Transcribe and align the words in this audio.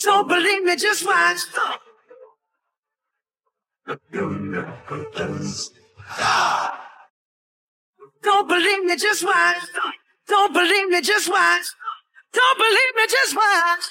Don't 0.00 0.28
believe 0.28 0.62
me, 0.64 0.76
just 0.76 1.06
watch. 1.06 1.38
Don't 8.22 8.48
believe 8.48 8.84
me, 8.84 8.96
just 8.96 9.24
watch. 9.24 9.68
Don't 10.28 10.52
believe 10.52 10.88
me, 10.88 11.00
just 11.00 11.30
watch. 11.30 11.66
Don't 12.32 12.58
believe 12.58 12.94
me, 12.96 13.06
just 13.08 13.36
watch. 13.36 13.86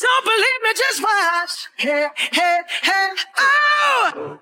Don't 0.00 0.24
believe 0.24 0.60
me, 0.62 0.72
just 0.76 1.02
watch. 1.02 1.68
Hey, 1.76 2.08
hey, 2.32 2.60
hey, 2.82 3.14
oh! 3.38 4.40